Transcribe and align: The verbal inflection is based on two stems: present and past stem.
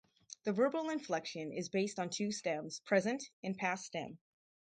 The 0.45 0.51
verbal 0.51 0.89
inflection 0.89 1.51
is 1.53 1.69
based 1.69 1.99
on 1.99 2.09
two 2.09 2.31
stems: 2.31 2.79
present 2.79 3.29
and 3.43 3.55
past 3.55 3.85
stem. 3.85 4.17